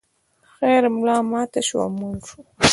[0.51, 2.39] خر ملا ماته شوه او مړ شو.